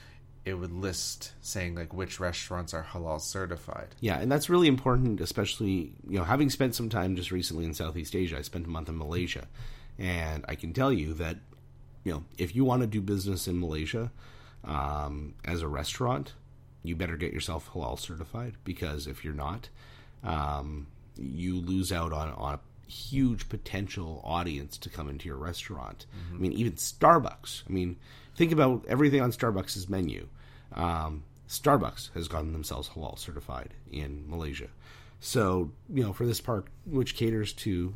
[0.48, 3.90] It would list saying like which restaurants are halal certified.
[4.00, 7.74] Yeah, and that's really important, especially you know having spent some time just recently in
[7.74, 8.38] Southeast Asia.
[8.38, 9.48] I spent a month in Malaysia,
[10.00, 11.38] and I can tell you that
[12.06, 14.10] you know if you want to do business in Malaysia
[14.64, 16.34] um, as a restaurant,
[16.82, 19.68] you better get yourself halal certified because if you're not,
[20.24, 26.06] um, you lose out on on a huge potential audience to come into your restaurant.
[26.34, 27.64] I mean, even Starbucks.
[27.70, 27.98] I mean,
[28.36, 30.28] think about everything on Starbucks' menu.
[30.74, 34.68] Um, Starbucks has gotten themselves halal certified in Malaysia.
[35.20, 37.96] So, you know, for this park, which caters to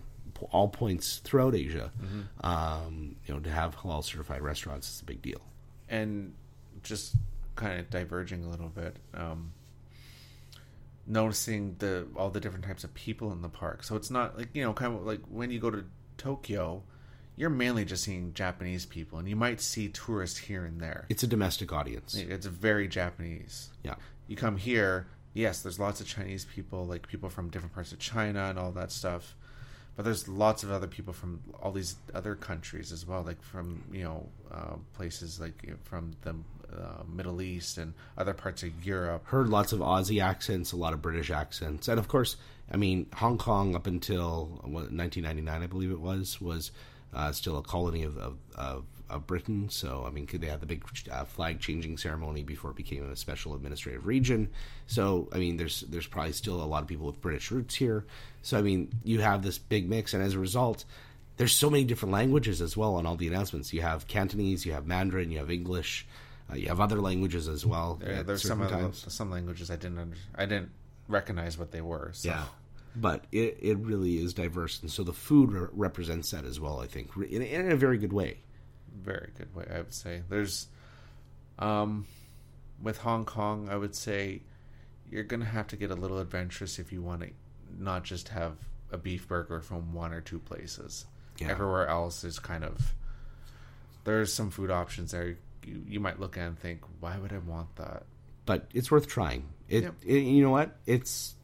[0.52, 1.92] all points throughout Asia,
[2.42, 5.42] um, you know, to have halal certified restaurants is a big deal.
[5.90, 6.34] and
[6.84, 7.16] just
[7.56, 9.52] kind of diverging a little bit um
[11.08, 14.50] noticing the all the different types of people in the park so it's not like
[14.54, 15.84] you know kind of like when you go to
[16.18, 16.82] tokyo
[17.42, 21.24] you're mainly just seeing japanese people and you might see tourists here and there It's
[21.24, 22.14] a domestic audience.
[22.16, 23.96] it's very japanese Yeah.
[24.28, 27.98] you come here yes there's lots of chinese people like people from different parts of
[28.00, 29.36] china and all that stuff
[29.96, 33.84] but there's lots of other people from all these other countries as well like from
[33.92, 36.36] you know uh, places like you know, from the
[36.72, 40.94] uh, middle east and other parts of europe Heard lots of Aussie accents, a lot
[40.94, 42.38] of British accents, and of course,
[42.72, 46.72] I mean, Hong Kong up until what, 1999, I believe it was, was
[47.14, 49.70] uh, still a colony of, of, of, of Britain.
[49.70, 53.16] So, I mean, they had the big uh, flag changing ceremony before it became a
[53.16, 54.50] special administrative region.
[54.88, 58.06] So, I mean, there's there's probably still a lot of people with British roots here.
[58.42, 60.86] So, I mean, you have this big mix, and as a result,
[61.38, 63.74] there's so many different languages as well on all the announcements.
[63.74, 66.06] You have Cantonese, you have Mandarin, you have English.
[66.52, 68.00] Uh, you have other languages as well.
[68.06, 70.70] at there's some some languages i didn't under, i didn't
[71.08, 72.30] recognize what they were so.
[72.30, 72.44] Yeah,
[72.96, 76.80] but it, it really is diverse, and so the food re- represents that as well.
[76.82, 78.40] I think in, in a very good way.
[78.94, 80.68] very good way i would say there's
[81.60, 82.06] um
[82.84, 84.42] with hong kong i would say
[85.10, 87.30] you're gonna have to get a little adventurous if you want to
[87.80, 88.54] not just have
[88.92, 91.06] a beef burger from one or two places
[91.40, 91.52] Yeah.
[91.52, 92.94] everywhere else is kind of
[94.04, 97.38] there's some food options there you, you might look at and think why would i
[97.38, 98.04] want that
[98.46, 99.44] But it's worth trying.
[99.70, 99.96] It, Yep.
[100.06, 100.76] it- you know what?
[100.86, 101.36] It's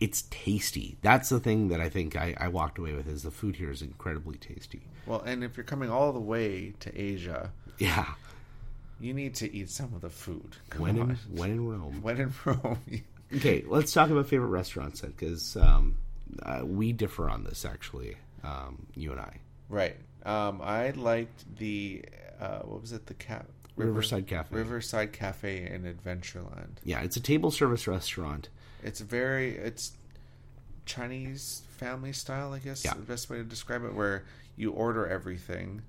[0.00, 0.96] it's tasty.
[1.02, 3.70] That's the thing that I think I, I walked away with is the food here
[3.70, 4.82] is incredibly tasty.
[5.06, 8.06] well and if you're coming all the way to asia Yeah,
[9.00, 12.02] you need to eat some of the food Come when in when in Rome.
[12.02, 12.78] when in rome
[13.34, 15.96] Okay, let's talk about favorite restaurants then, because um,
[16.42, 18.16] uh, we differ on this actually.
[18.44, 19.96] Um, you and I, Right.
[20.24, 22.04] Um, I liked the
[22.40, 23.06] uh, what was it?
[23.06, 24.54] The cat Riverside Cafe.
[24.54, 26.76] Riverside Cafe in Adventureland.
[26.84, 28.48] Yeah, it's a table service restaurant.
[28.86, 29.92] It's very it's
[30.84, 32.84] Chinese family style, I guess.
[32.84, 32.94] Yeah.
[32.94, 34.24] The best way to describe it, where
[34.56, 35.82] you order everything.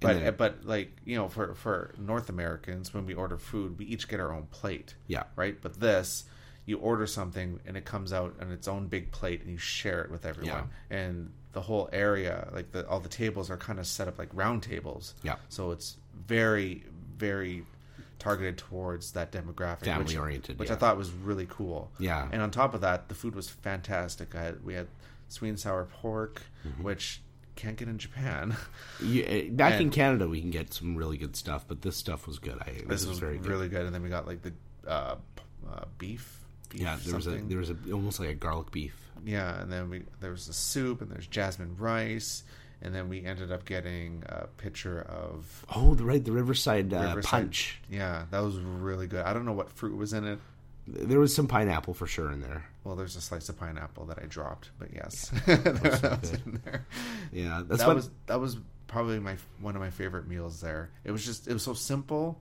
[0.00, 3.84] But then- but like you know, for for North Americans, when we order food, we
[3.86, 4.94] each get our own plate.
[5.06, 5.24] Yeah.
[5.36, 5.56] Right.
[5.60, 6.24] But this,
[6.66, 10.02] you order something and it comes out on its own big plate, and you share
[10.02, 10.70] it with everyone.
[10.90, 14.30] And the whole area, like the all the tables, are kind of set up like
[14.32, 15.14] round tables.
[15.22, 15.36] Yeah.
[15.48, 16.84] So it's very
[17.16, 17.64] very
[18.22, 20.76] targeted towards that demographic, Family which, oriented, which yeah.
[20.76, 21.90] I thought was really cool.
[21.98, 22.28] Yeah.
[22.30, 24.36] and on top of that, the food was fantastic.
[24.36, 24.86] I had, we had
[25.28, 26.84] sweet and sour pork, Mm-hmm.
[26.84, 27.20] which
[27.56, 28.56] can't get in Japan.
[29.02, 32.38] Uh, back in Canada, we can get some really good stuff, but this stuff was
[32.38, 32.56] good.
[32.60, 33.84] I, this, this was, very really good.
[33.84, 34.52] And then we got like the
[34.86, 35.16] uh,
[35.68, 36.38] uh, beef.
[36.68, 38.94] beef Yeah, there was a there was a almost like a garlic beef.
[39.24, 42.44] Yeah, and then we there was the soup, and there's jasmine rice,
[42.82, 46.98] and then we ended up getting a pitcher of Oh, the right, the Riverside, uh,
[47.00, 47.80] Riverside- punch.
[47.88, 49.24] Yeah, that was really good.
[49.24, 50.38] I don't know what fruit was in it.
[50.86, 52.64] There was some pineapple for sure in there.
[52.82, 56.86] Well, there's a slice of pineapple that I dropped, but yes, that was in there.
[57.32, 58.56] Yeah, that's that what was that was
[58.88, 60.90] probably my one of my favorite meals there.
[61.04, 62.40] It was just it was so simple,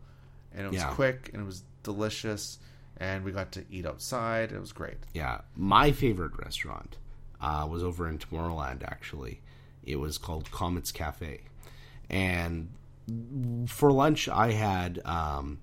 [0.56, 0.90] and it was Yeah.
[0.94, 2.58] quick, and it was delicious,
[2.98, 4.52] and we got to eat outside.
[4.52, 4.98] It was great.
[5.14, 6.98] Yeah, my favorite restaurant
[7.40, 8.82] uh, was over in Tomorrowland.
[8.84, 9.40] Actually,
[9.84, 11.42] it was called Comets Cafe,
[12.10, 12.70] and
[13.68, 15.60] for lunch I had um,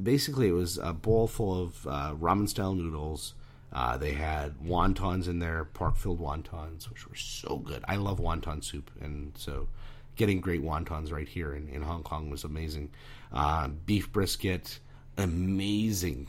[0.00, 3.34] basically it was a bowl full of uh, ramen style noodles.
[3.72, 7.84] Uh, they had wontons in there, pork filled wontons, which were so good.
[7.86, 9.68] I love wonton soup, and so
[10.16, 12.90] getting great wontons right here in, in Hong Kong was amazing.
[13.32, 14.80] Uh, beef brisket,
[15.16, 16.26] amazing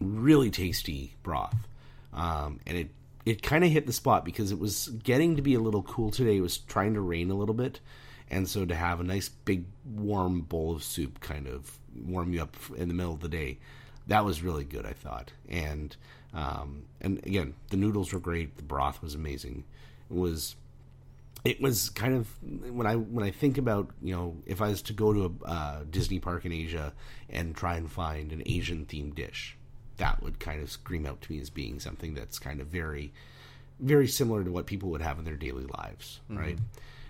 [0.00, 1.68] really tasty broth,
[2.12, 2.90] um, and it
[3.24, 6.10] it kind of hit the spot because it was getting to be a little cool
[6.10, 6.36] today.
[6.36, 7.80] It was trying to rain a little bit,
[8.30, 12.42] and so to have a nice big warm bowl of soup kind of warm you
[12.42, 13.58] up in the middle of the day,
[14.06, 14.86] that was really good.
[14.86, 15.96] I thought, and
[16.32, 18.56] um, and again, the noodles were great.
[18.56, 19.64] The broth was amazing.
[20.10, 20.56] It was
[21.44, 22.28] it was kind of
[22.72, 25.48] when I when I think about you know if I was to go to a
[25.48, 26.92] uh, Disney park in Asia
[27.28, 29.56] and try and find an Asian themed dish,
[30.00, 33.12] that would kind of scream out to me as being something that's kind of very
[33.78, 36.58] very similar to what people would have in their daily lives, right?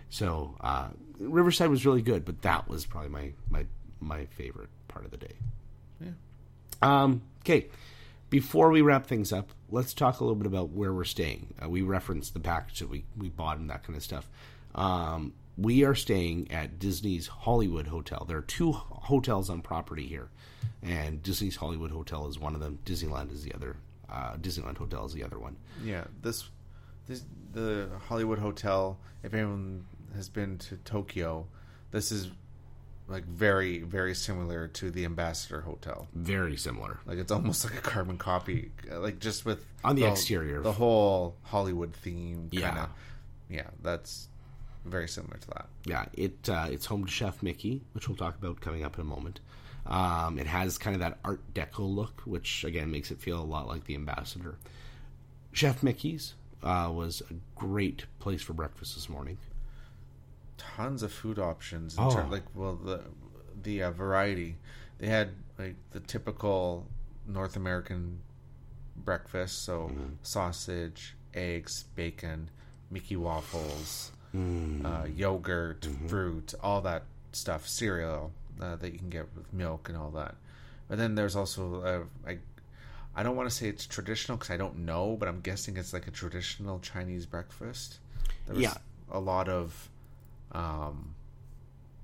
[0.08, 3.66] So uh, Riverside was really good, but that was probably my my
[4.00, 5.34] my favorite part of the day.
[6.00, 6.12] Yeah.
[6.82, 7.68] Um, okay.
[8.28, 11.54] Before we wrap things up, let's talk a little bit about where we're staying.
[11.60, 14.28] Uh, we referenced the package that we, we bought and that kind of stuff.
[14.76, 18.24] Um, we are staying at Disney's Hollywood Hotel.
[18.26, 20.28] There are two hotels on property here,
[20.82, 22.78] and Disney's Hollywood Hotel is one of them.
[22.84, 23.76] Disneyland is the other.
[24.08, 25.56] Uh, Disneyland Hotel is the other one.
[25.84, 26.48] Yeah, this
[27.06, 28.98] this the Hollywood Hotel.
[29.22, 29.84] If anyone
[30.16, 31.46] has been to Tokyo,
[31.90, 32.30] this is
[33.06, 36.08] like very very similar to the Ambassador Hotel.
[36.14, 37.00] Very similar.
[37.06, 40.60] Like it's almost like a carbon copy, like just with On the exterior.
[40.62, 42.48] the whole Hollywood theme.
[42.50, 42.68] Yeah.
[42.68, 42.90] Kinda,
[43.48, 44.28] yeah, that's
[44.84, 45.66] very similar to that.
[45.84, 49.02] Yeah, it uh, it's home to Chef Mickey, which we'll talk about coming up in
[49.02, 49.40] a moment.
[49.86, 53.44] Um, it has kind of that Art Deco look, which again makes it feel a
[53.44, 54.56] lot like the Ambassador.
[55.52, 59.38] Chef Mickey's uh, was a great place for breakfast this morning.
[60.58, 61.96] Tons of food options.
[61.96, 62.26] In Oh.
[62.30, 63.02] like well, the
[63.62, 64.56] the uh, variety
[64.98, 66.86] they had like the typical
[67.26, 68.20] North American
[68.96, 70.06] breakfast, so Mm-hmm.
[70.22, 72.50] sausage, eggs, bacon,
[72.90, 74.84] Mickey waffles, Mm.
[74.84, 76.06] uh, yogurt, Mm-hmm.
[76.08, 80.34] fruit, all that stuff, cereal uh, that you can get with milk and all that.
[80.88, 82.38] But then there's also uh, I
[83.16, 85.92] I don't want to say it's traditional because I don't know, but I'm guessing it's
[85.92, 87.98] like a traditional Chinese breakfast.
[88.46, 88.74] There Yeah.
[89.10, 89.88] a lot of
[90.52, 91.14] um,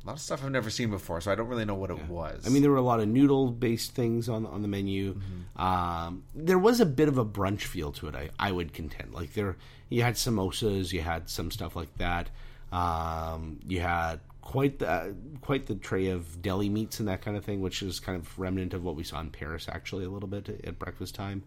[0.07, 2.09] a lot of stuff I've never seen before, so I don't really know what it
[2.09, 2.47] was.
[2.47, 5.15] I mean, there were a lot of noodle based things on on the menu.
[5.15, 5.61] Mm-hmm.
[5.61, 8.15] Um, there was a bit of a brunch feel to it.
[8.15, 9.13] I, I would contend.
[9.13, 9.57] Like there,
[9.89, 12.31] you had samosas, you had some stuff like that.
[12.71, 17.45] Um, you had quite the quite the tray of deli meats and that kind of
[17.45, 20.29] thing, which is kind of remnant of what we saw in Paris actually a little
[20.29, 21.43] bit at breakfast time.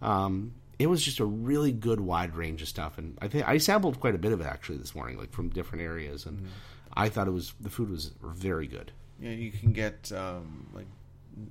[0.00, 3.58] Um, it was just a really good wide range of stuff, and I think I
[3.58, 6.48] sampled quite a bit of it actually this morning, like from different areas, and
[6.94, 8.92] I thought it was the food was very good.
[9.20, 10.86] yeah, you can get um, like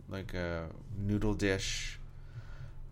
[0.10, 2.00] like a noodle dish.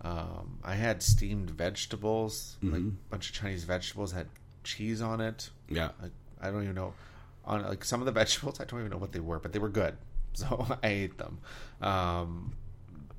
[0.01, 2.89] Um, I had steamed vegetables, like Mm-hmm.
[2.89, 4.27] a bunch of Chinese vegetables had
[4.63, 5.49] cheese on it.
[5.69, 5.89] Yeah.
[6.01, 6.93] Like, I don't even know
[7.45, 8.59] on like some of the vegetables.
[8.59, 9.95] I don't even know what they were, but they were good,
[10.33, 11.39] so I ate them.
[11.81, 12.53] Um,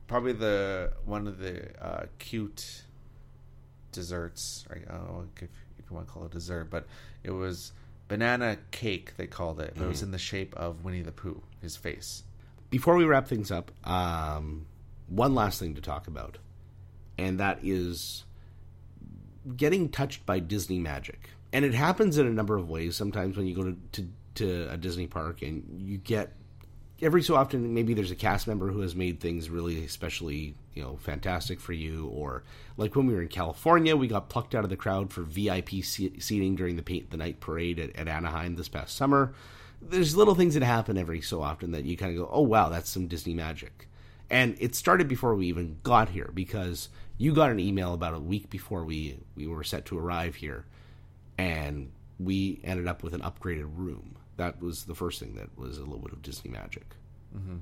[0.06, 2.82] probably the one of the uh, cute
[3.92, 4.64] desserts.
[4.70, 4.82] Right?
[4.88, 5.42] I don't know if,
[5.78, 6.86] if you want to call it dessert, but
[7.24, 7.72] it was
[8.08, 9.16] banana cake.
[9.16, 9.74] They called it.
[9.76, 12.22] But It was in the shape of Winnie the Pooh, his face.
[12.70, 14.66] before we wrap things up, um,
[15.08, 16.38] one last thing to talk about,
[17.16, 18.24] and that is
[19.56, 21.30] getting touched by Disney magic.
[21.52, 22.96] And it happens in a number of ways.
[22.96, 26.32] Sometimes when you go to, to, to a Disney park and you get
[27.02, 30.82] every so often maybe there's a cast member who has made things really especially you
[30.82, 32.42] know fantastic for you or
[32.76, 35.68] like when we were in california we got plucked out of the crowd for vip
[35.82, 39.34] seating during the paint the night parade at, at anaheim this past summer
[39.80, 42.68] there's little things that happen every so often that you kind of go, oh wow,
[42.68, 43.88] that's some Disney magic.
[44.28, 46.88] And it started before we even got here because
[47.18, 50.64] you got an email about a week before we we were set to arrive here,
[51.38, 54.16] and we ended up with an upgraded room.
[54.36, 56.84] That was the first thing that was a little bit of Disney magic,
[57.36, 57.56] mm-hmm.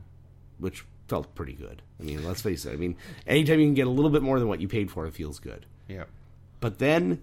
[0.58, 1.82] which felt pretty good.
[2.00, 2.72] I mean, let's face it.
[2.72, 2.96] I mean,
[3.26, 5.38] anytime you can get a little bit more than what you paid for, it feels
[5.38, 5.66] good.
[5.88, 6.04] Yeah.
[6.60, 7.22] But then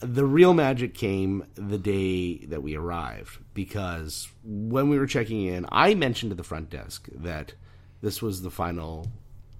[0.00, 5.66] the real magic came the day that we arrived because when we were checking in,
[5.70, 7.54] I mentioned to the front desk that
[8.00, 9.08] this was the final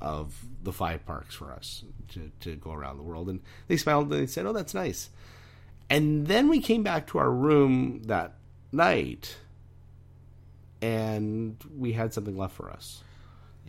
[0.00, 3.28] of the five parks for us to, to go around the world.
[3.28, 5.10] And they smiled and they said, Oh, that's nice.
[5.90, 8.34] And then we came back to our room that
[8.72, 9.36] night
[10.80, 13.02] and we had something left for us.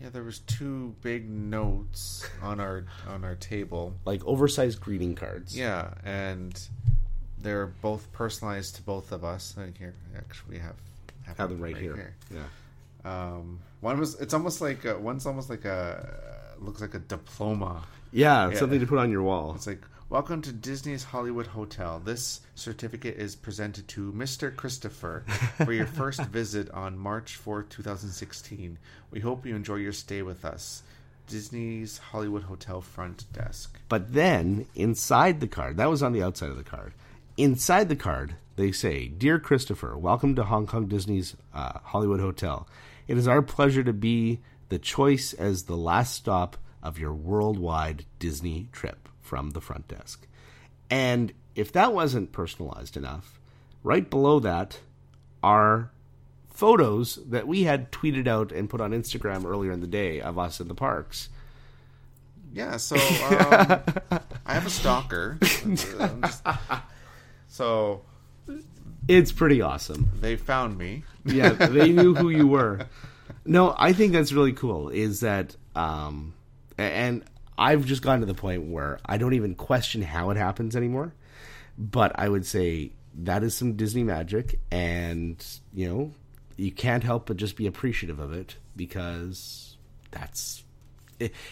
[0.00, 5.56] Yeah, there was two big notes on our on our table, like oversized greeting cards.
[5.56, 6.58] Yeah, and
[7.38, 9.54] they're both personalized to both of us.
[9.58, 10.76] Like here, actually, we have
[11.24, 11.94] have, have them right, right here.
[11.94, 12.14] here.
[12.34, 12.44] Yeah.
[13.04, 17.82] Um, one was it's almost like a, one's almost like a looks like a diploma.
[18.10, 19.54] Yeah, yeah, something to put on your wall.
[19.54, 22.02] It's like Welcome to Disney's Hollywood Hotel.
[22.04, 24.54] This certificate is presented to Mr.
[24.54, 25.24] Christopher
[25.64, 28.76] for your first visit on March 4th, 2016.
[29.12, 30.82] We hope you enjoy your stay with us.
[31.28, 33.78] Disney's Hollywood Hotel front desk.
[33.88, 36.92] But then, inside the card, that was on the outside of the card.
[37.36, 42.66] Inside the card, they say, Dear Christopher, welcome to Hong Kong Disney's uh, Hollywood Hotel.
[43.06, 44.40] It is our pleasure to be
[44.70, 50.26] the choice as the last stop of your worldwide Disney trip from the front desk.
[50.90, 53.38] And if that wasn't personalized enough,
[53.84, 54.80] right below that
[55.40, 55.92] are
[56.48, 60.36] photos that we had tweeted out and put on Instagram earlier in the day of
[60.36, 61.28] us in the parks.
[62.52, 63.82] Yeah, so um,
[64.44, 65.38] I have a stalker.
[65.40, 66.42] Just,
[67.46, 68.02] so
[69.06, 70.10] it's pretty awesome.
[70.20, 71.04] They found me.
[71.24, 72.80] yeah, they knew who you were.
[73.44, 74.88] No, I think that's really cool.
[74.88, 76.34] Is that um,
[76.76, 77.22] and
[77.60, 81.12] I've just gotten to the point where I don't even question how it happens anymore.
[81.76, 85.44] But I would say that is some Disney magic, and
[85.74, 86.14] you know,
[86.56, 89.76] you can't help but just be appreciative of it because
[90.10, 90.64] that's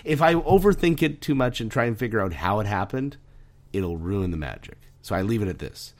[0.02, 3.18] if I overthink it too much and try and figure out how it happened,
[3.74, 4.78] it'll ruin the magic.
[5.02, 5.92] So I leave it at this.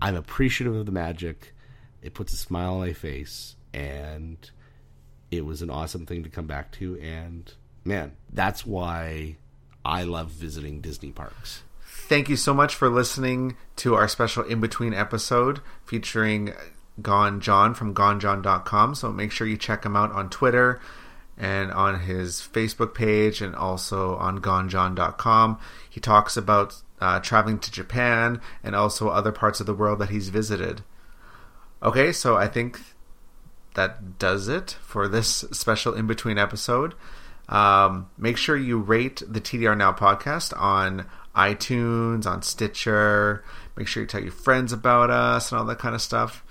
[0.00, 1.54] I'm appreciative of the magic.
[2.02, 4.38] It puts a smile on my face, and
[5.32, 7.00] it was an awesome thing to come back to.
[7.00, 7.52] And
[7.84, 9.36] man, that's why
[9.86, 11.62] I love visiting Disney parks.
[11.84, 16.52] Thank you so much for listening to our special in between episode featuring
[17.00, 18.96] Gone John from gonejohn.com.
[18.96, 20.80] So make sure you check him out on Twitter
[21.38, 25.60] and on his Facebook page and also on gonejohn.com.
[25.88, 30.10] He talks about uh, traveling to Japan and also other parts of the world that
[30.10, 30.82] he's visited.
[31.80, 32.80] Okay, so I think
[33.74, 36.94] that does it for this special in between episode.
[37.48, 43.44] Um, make sure you rate the TDR Now podcast on iTunes, on Stitcher.
[43.76, 46.42] Make sure you tell your friends about us and all that kind of stuff.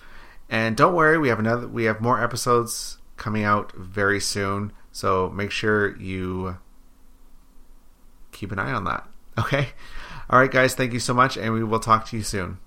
[0.50, 4.72] And don't worry, we have another we have more episodes coming out very soon.
[4.92, 6.58] So make sure you
[8.32, 9.08] keep an eye on that.
[9.38, 9.68] Okay?
[10.30, 12.58] All right guys, thank you so much and we will talk to you soon.